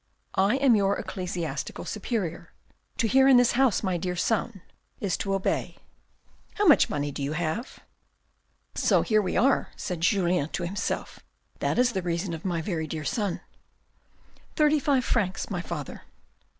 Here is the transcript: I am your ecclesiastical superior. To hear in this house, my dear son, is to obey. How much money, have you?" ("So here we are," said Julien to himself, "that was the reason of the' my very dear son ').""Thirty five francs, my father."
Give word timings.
I 0.33 0.55
am 0.55 0.75
your 0.75 0.97
ecclesiastical 0.97 1.85
superior. 1.85 2.53
To 2.97 3.07
hear 3.07 3.27
in 3.27 3.37
this 3.37 3.51
house, 3.51 3.83
my 3.83 3.97
dear 3.97 4.15
son, 4.15 4.63
is 4.99 5.15
to 5.17 5.35
obey. 5.35 5.77
How 6.55 6.65
much 6.65 6.89
money, 6.89 7.09
have 7.33 7.65
you?" 7.67 7.83
("So 8.75 9.03
here 9.03 9.21
we 9.21 9.37
are," 9.37 9.69
said 9.75 10.01
Julien 10.01 10.49
to 10.53 10.63
himself, 10.63 11.19
"that 11.59 11.77
was 11.77 11.91
the 11.91 12.01
reason 12.01 12.33
of 12.33 12.41
the' 12.41 12.47
my 12.47 12.63
very 12.63 12.87
dear 12.87 13.05
son 13.05 13.41
').""Thirty 14.55 14.79
five 14.79 15.05
francs, 15.05 15.51
my 15.51 15.61
father." 15.61 16.01